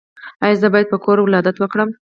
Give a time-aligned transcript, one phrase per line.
[0.43, 1.89] ایا زه باید په کور ولادت وکړم؟